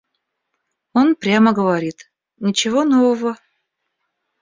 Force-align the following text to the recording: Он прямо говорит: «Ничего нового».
Он 0.93 1.15
прямо 1.15 1.53
говорит: 1.53 2.09
«Ничего 2.39 2.83
нового». 2.83 3.37